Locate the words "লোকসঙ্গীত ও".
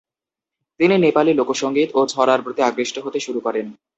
1.33-2.01